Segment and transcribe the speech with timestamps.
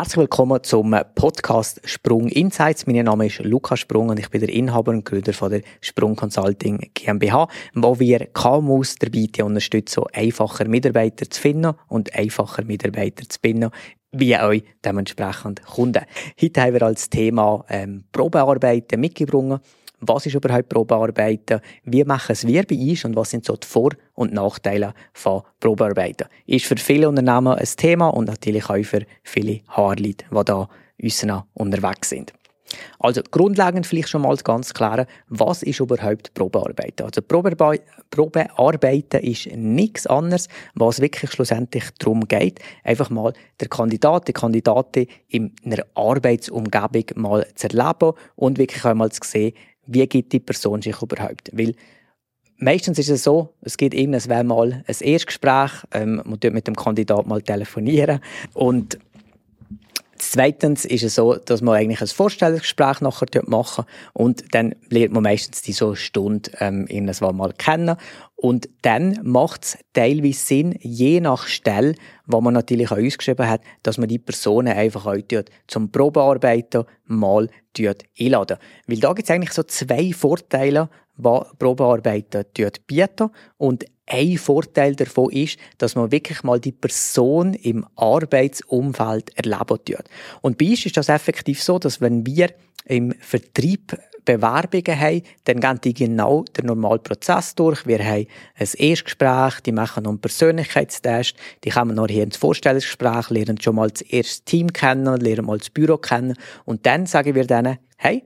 [0.00, 2.86] Herzlich willkommen zum Podcast Sprung Insights.
[2.86, 6.16] Mein Name ist Lukas Sprung und ich bin der Inhaber und Gründer von der Sprung
[6.16, 13.38] Consulting GmbH, wo wir KMUs dabei unterstützen, einfacher Mitarbeiter zu finden und einfacher Mitarbeiter zu
[13.42, 13.68] binden,
[14.10, 16.06] wie euch dementsprechend Kunden.
[16.40, 19.60] Heute haben wir als Thema ähm, Probearbeiten mitgebracht
[20.00, 23.66] was ist überhaupt Probearbeiten, wie machen es wir bei uns und was sind so die
[23.66, 26.28] Vor- und Nachteile von Probearbeiten.
[26.46, 30.68] Ist für viele Unternehmen ein Thema und natürlich auch für viele Haarleute, die da
[31.02, 32.32] uns noch unterwegs sind.
[32.98, 37.04] Also grundlegend vielleicht schon mal ganz klar, was ist überhaupt Probearbeiten?
[37.04, 44.32] Also Probearbeiten ist nichts anderes, was wirklich schlussendlich darum geht, einfach mal der Kandidat, die
[44.32, 49.54] Kandidatin in einer Arbeitsumgebung mal zu erleben und wirklich einmal zu sehen,
[49.86, 51.50] wie gibt die Person sich überhaupt?
[51.52, 51.74] Weil
[52.58, 53.94] meistens ist es so, es gibt
[54.28, 58.20] wäre mal ein Erstgespräch, ähm, man tut mit dem Kandidat mal telefonieren.
[58.54, 58.98] Und
[60.22, 63.86] Zweitens ist es so, dass man eigentlich ein Vorstellungsgespräch nachher machen.
[64.12, 67.96] Und dann lernt man meistens die so Stunde ähm, irgendwann mal kennen
[68.40, 73.60] und dann macht es teilweise Sinn, je nach Stelle, wo man natürlich auch ausgeschrieben hat,
[73.82, 75.18] dass man die Personen einfach auch
[75.66, 77.50] zum Probearbeiten mal
[78.18, 78.56] einladen.
[78.86, 82.46] Weil da gibt es eigentlich so zwei Vorteile, die Probearbeiten
[82.86, 83.28] bieten.
[83.58, 90.04] Und ein Vorteil davon ist, dass man wirklich mal die Person im Arbeitsumfeld erleben tut.
[90.40, 92.48] Und bei uns ist das effektiv so, dass wenn wir
[92.86, 97.86] im Vertrieb Bewerbungen haben, dann gehen die genau den normalen Prozess durch.
[97.86, 98.26] Wir haben
[98.56, 103.76] ein Erstgespräch, die machen noch einen Persönlichkeitstest, die kommen noch hier ins Vorstellungsgespräch, lernen schon
[103.76, 107.78] mal das erste Team kennen, lernen mal das Büro kennen und dann sagen wir denen,
[107.96, 108.24] hey,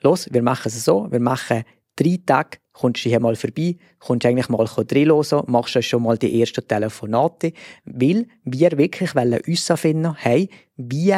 [0.00, 1.64] los, wir machen es so, wir machen
[1.96, 6.18] drei Tage kommst du hier mal vorbei, kommst eigentlich mal reinhören, machst du schon mal
[6.18, 7.52] die ersten Telefonate,
[7.84, 11.14] weil wir wirklich wollen uns finden, hey, wie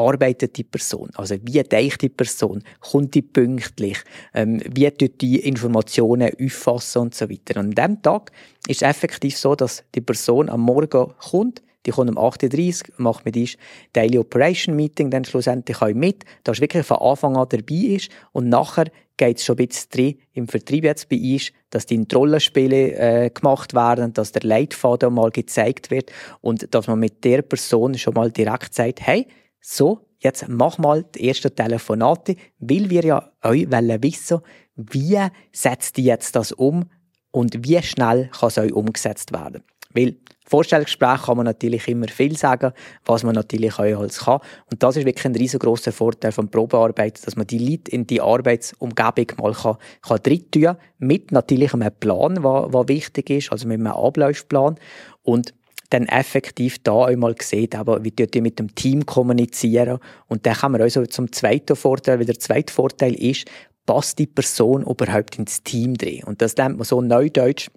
[0.00, 1.10] arbeitet die Person?
[1.14, 2.62] Also wie denkt die Person?
[2.80, 3.98] Kommt die pünktlich?
[4.34, 7.60] Ähm, wie tut die Informationen auffassen und so weiter?
[7.60, 8.32] Und an diesem Tag
[8.66, 12.94] ist es effektiv so, dass die Person am Morgen kommt, die kommt um 8.30 Uhr,
[12.98, 13.56] macht mit uns
[13.92, 18.48] Daily Operation Meeting dann schlussendlich auch mit, dass wirklich von Anfang an dabei ist und
[18.48, 22.92] nachher geht es schon ein bisschen drin im Vertrieb jetzt bei uns, dass die Rollenspiele
[22.94, 26.10] äh, gemacht werden, dass der Leitfaden mal gezeigt wird
[26.40, 29.26] und dass man mit der Person schon mal direkt sagt, hey,
[29.60, 34.40] so, jetzt mach mal die ersten Telefonate, weil wir ja euch wollen wissen,
[34.76, 35.18] wie
[35.52, 36.90] setzt ihr jetzt das um
[37.30, 39.62] und wie schnell kann es euch umgesetzt werden.
[39.92, 40.16] Weil
[40.46, 42.72] Vorstellungsgespräch kann man natürlich immer viel sagen,
[43.04, 44.40] was man natürlich auch alles kann.
[44.70, 48.20] Und das ist wirklich ein riesengroßer Vorteil von Probearbeit, dass man die Leute in die
[48.20, 53.78] Arbeitsumgebung mal kann, kann drin tun, mit natürlich einem Plan, der wichtig ist, also mit
[53.78, 54.76] einem Ablaufplan.
[55.22, 55.54] Und
[55.90, 59.98] dann effektiv da einmal sieht, aber wie die mit dem Team kommunizieren.
[60.28, 63.46] Und dann kann man also zum zweiten Vorteil, weil der zweite Vorteil ist,
[63.86, 66.24] passt die Person überhaupt ins Team drin.
[66.24, 67.68] Und das nennt man so neudeutsch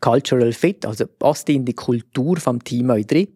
[0.00, 3.28] Cultural Fit, also passt die in die Kultur vom Team drin.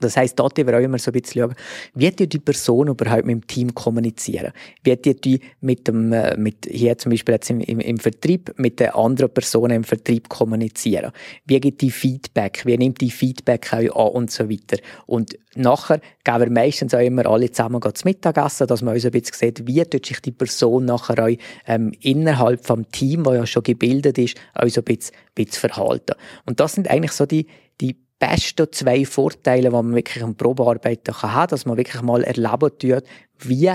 [0.00, 1.54] Das heisst, dort wir auch immer so ein bisschen schauen,
[1.94, 4.52] wie die Person überhaupt mit dem Team kommunizieren?
[4.82, 8.80] Wie die mit dem, äh, mit, hier zum Beispiel jetzt im, im, im Vertrieb, mit
[8.80, 11.12] den anderen Personen im Vertrieb kommunizieren?
[11.44, 12.62] Wie gibt die Feedback?
[12.64, 14.78] Wie nimmt die Feedback auch an und so weiter?
[15.06, 19.10] Und nachher gehen wir meistens auch immer alle zusammen zu Mittagessen, dass man uns ein
[19.10, 23.46] bisschen sieht, wie tut sich die Person nachher auch ähm, innerhalb vom Team, das ja
[23.46, 26.14] schon gebildet ist, auch so ein bisschen, ein bisschen verhalten.
[26.46, 27.46] Und das sind eigentlich so die
[28.20, 32.70] besten zwei Vorteile, die man wirklich am Probearbeiten kann haben, dass man wirklich mal erleben
[32.78, 33.02] tut,
[33.38, 33.72] wie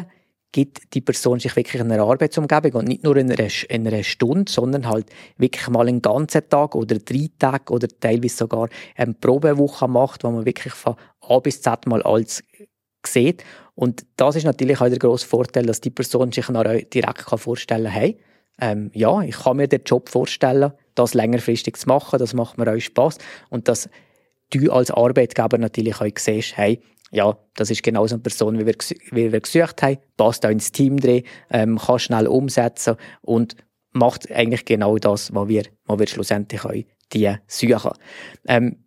[0.54, 4.04] gibt die Person sich wirklich in einer Arbeitsumgebung und nicht nur in einer, in einer
[4.04, 5.08] Stunde, sondern halt
[5.38, 10.32] wirklich mal einen ganzen Tag oder drei Tage oder teilweise sogar eine Probewoche macht, wo
[10.32, 12.42] man wirklich von A bis Z mal alles
[13.06, 13.44] sieht.
[13.74, 17.84] Und das ist natürlich auch der grosse Vorteil, dass die Person sich dann direkt vorstellen
[17.84, 18.18] kann, hey,
[18.62, 22.72] ähm, ja, ich kann mir den Job vorstellen, das längerfristig zu machen, das macht mir
[22.72, 23.18] auch Spaß
[23.50, 23.90] und das
[24.52, 28.66] du als Arbeitgeber natürlich auch siehst, hey, ja, das ist genau so eine Person, wie
[28.66, 28.76] wir,
[29.12, 33.56] wie wir gesucht haben, passt auch ins Team drin, ähm, kann schnell umsetzen und
[33.92, 36.74] macht eigentlich genau das, was wir, was wir schlussendlich auch
[37.14, 37.92] die suchen.
[38.48, 38.78] Ähm,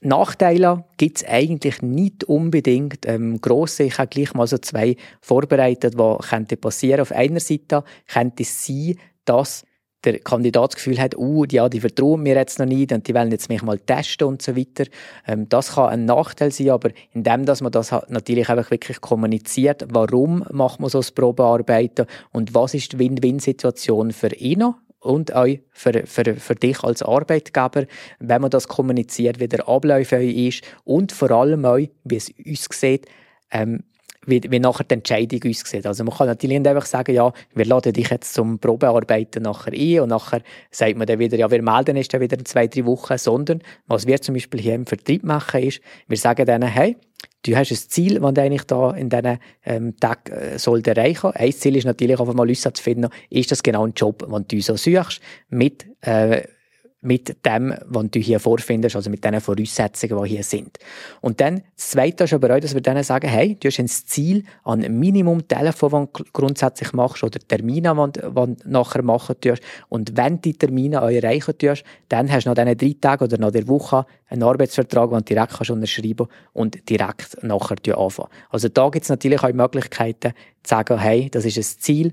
[0.00, 3.84] Nachteile gibt es eigentlich nicht unbedingt ähm, grosse.
[3.84, 7.00] Ich habe gleich mal so zwei vorbereitet, was könnte passieren.
[7.00, 9.64] Auf einer Seite könnte es sein, dass
[10.04, 13.14] der Kandidat das Gefühl hat, uh, ja, die vertrauen mir jetzt noch nicht und die
[13.14, 14.84] wollen jetzt mich mal testen und so weiter.
[15.26, 19.86] Ähm, das kann ein Nachteil sein, aber indem, dass man das natürlich einfach wirklich kommuniziert,
[19.90, 25.46] warum macht man so das Probearbeiten und was ist die Win-Win-Situation für ihn und auch
[25.72, 27.86] für, für, für dich als Arbeitgeber,
[28.18, 32.68] wenn man das kommuniziert, wie der Ablauf ist und vor allem auch, wie es uns
[32.70, 33.06] sieht,
[33.50, 33.84] ähm,
[34.26, 35.86] wie, wie nachher die Entscheidung aussieht.
[35.86, 39.72] Also man kann natürlich nicht einfach sagen, ja, wir laden dich jetzt zum Probearbeiten nachher
[39.72, 42.66] ein und nachher sagt man dann wieder, ja, wir melden uns dann wieder in zwei,
[42.66, 46.68] drei Wochen, sondern was wir zum Beispiel hier im Vertrieb machen ist, wir sagen denen,
[46.68, 46.96] hey,
[47.44, 51.30] du hast ein Ziel, das du eigentlich da in diesen ähm, Tagen äh, sollst erreichen
[51.32, 54.76] Ein Ziel ist natürlich einfach mal finden, ist das genau ein Job, den du so
[54.76, 56.42] suchst, mit äh,
[57.02, 60.78] mit dem, was du hier vorfindest, also mit den Voraussetzungen, die hier sind.
[61.20, 63.88] Und dann, das Zweite ist aber auch, dass wir denen sagen, hey, du hast ein
[63.88, 69.62] Ziel an Minimum Telefon, das du grundsätzlich machst, oder Termine, die du nachher machen tust.
[69.88, 73.24] Und wenn du die Termine auch erreichen tust, dann hast du nach diesen drei Tagen
[73.24, 78.30] oder nach der Woche einen Arbeitsvertrag, den du direkt kannst unterschreiben und direkt nachher anfangen.
[78.50, 80.32] Also da gibt es natürlich auch Möglichkeiten,
[80.62, 82.12] zu sagen, hey, das ist ein Ziel,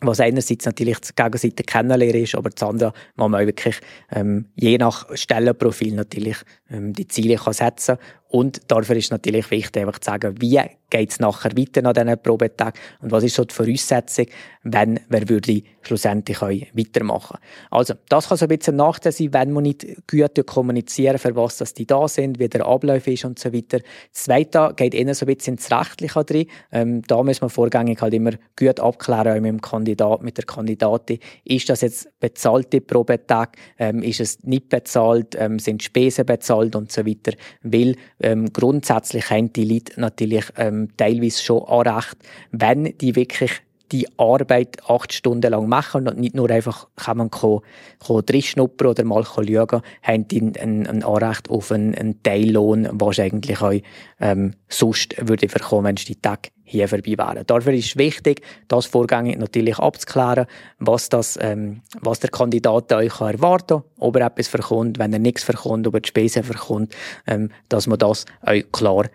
[0.00, 3.80] was einerseits natürlich die Gegenseite kennenlernen ist, aber das andere, wo man wirklich
[4.10, 6.36] ähm, je nach Stellenprofil natürlich
[6.70, 7.98] ähm, die Ziele kann setzen
[8.30, 10.60] und dafür ist natürlich wichtig, einfach zu sagen, wie
[10.90, 14.26] geht es nachher weiter nach diesen Probetagen und was ist so die Voraussetzung,
[14.62, 17.38] wenn wer würde schlussendlich weitermachen
[17.70, 21.34] Also, das kann so ein bisschen ein Nachteil sein, wenn man nicht gut kommunizieren, für
[21.34, 23.78] was dass die da sind, wie der Ablauf ist und so weiter.
[24.12, 24.26] Das
[24.76, 26.46] geht eher so ein bisschen ins Rechtliche drin.
[26.72, 31.18] Ähm, da müssen wir vorgängig halt immer gut abklären, mit dem Kandidat, mit der Kandidatin.
[31.44, 33.56] Ist das jetzt bezahlte Probetag?
[33.78, 35.34] Ähm, ist es nicht bezahlt?
[35.38, 37.32] Ähm, sind Spesen bezahlt und so weiter?
[37.62, 42.16] Weil ähm, grundsätzlich haben die Leute natürlich ähm, teilweise schon Anrecht,
[42.52, 47.30] wenn die wirklich die Arbeit acht Stunden lang machen und nicht nur einfach kann man
[47.30, 47.60] kommen,
[47.98, 53.18] kommen schnuppern oder mal schauen, haben die ein, ein Anrecht auf einen, einen Teillohn, was
[53.18, 53.74] eigentlich auch
[54.20, 57.44] ähm, sonst würde bekommen, wenn die Tag hier vorbei wären.
[57.46, 60.46] Dafür ist wichtig, das vorgängig natürlich abzuklären,
[60.78, 65.18] was, das, ähm, was der Kandidat euch erwarten kann, ob er etwas verkommt, wenn er
[65.18, 66.94] nichts verkommt, ob er die Spesen verkommt,
[67.26, 69.06] ähm, dass man das euch klar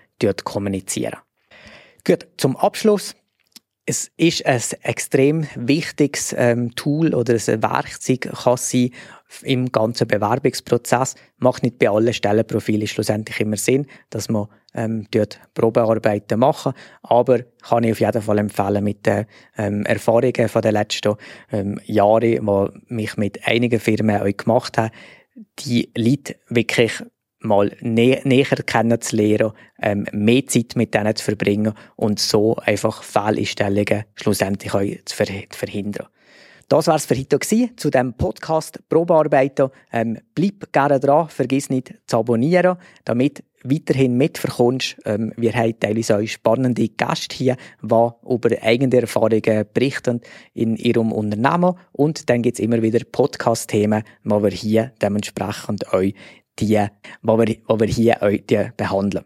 [0.44, 1.20] kommunizieren.
[2.06, 3.16] Gut, zum Abschluss
[3.88, 8.90] es ist ein extrem wichtiges ähm, Tool oder ein Werkzeug kann sein
[9.44, 11.16] im ganzen Bewerbungsprozess.
[11.38, 16.74] Macht nicht bei allen Stellenprofilen schlussendlich immer Sinn, dass man ähm, dort Probearbeiten machen,
[17.04, 19.26] aber kann ich auf jeden Fall empfehlen mit den
[19.58, 21.16] ähm, Erfahrungen von den letzten
[21.52, 24.92] ähm, Jahren, die mich mit einigen Firmen auch gemacht haben,
[25.60, 27.04] die Leute wirklich
[27.40, 29.52] mal nä näher kennenzulernen,
[29.82, 35.28] ähm, mehr Zeit mit denen zu verbringen und so einfach Fehleinstellungen schlussendlich auch zu, ver
[35.52, 36.08] verhindern.
[36.68, 39.70] Das war es für heute gewesen, zu dem Podcast Probearbeiten.
[39.94, 44.98] Ähm, bleib gerne dran, vergiss nicht zu abonnieren, damit weiterhin mitverkommst.
[45.06, 50.22] Ähm, wir haben teilweise auch spannende Gäste hier, die über eigene Erfahrungen berichten
[50.54, 51.76] in ihrem Unternehmen.
[51.92, 56.16] Und dann gibt es immer wieder Podcast-Themen, die wir hier dementsprechend euch
[56.60, 56.88] die,
[57.22, 59.24] die wir, die wir hier behandeln.